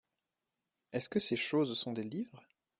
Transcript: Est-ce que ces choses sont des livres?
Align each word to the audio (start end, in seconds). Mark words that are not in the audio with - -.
Est-ce 0.93 1.09
que 1.11 1.19
ces 1.19 1.35
choses 1.35 1.77
sont 1.77 1.93
des 1.93 2.01
livres? 2.01 2.41